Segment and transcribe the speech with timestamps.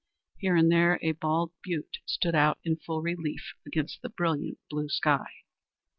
[0.39, 4.89] Here and there a bald butte stood out in full relief against the brilliant blue
[4.89, 5.27] sky.